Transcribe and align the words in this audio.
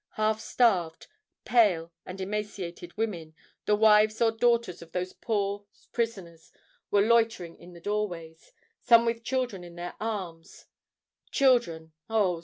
Half 0.13 0.39
starved, 0.41 1.05
pale, 1.45 1.91
and 2.07 2.19
emaciated 2.19 2.97
women—the 2.97 3.75
wives 3.75 4.19
or 4.19 4.31
daughters 4.31 4.81
of 4.81 4.93
those 4.93 5.13
poor 5.13 5.65
prisoners—were 5.91 7.01
loitering 7.03 7.61
at 7.61 7.71
the 7.75 7.81
doorways,—some 7.81 9.05
with 9.05 9.21
children 9.23 9.63
in 9.63 9.75
their 9.75 9.93
arms—children, 9.99 11.93
Oh! 12.09 12.39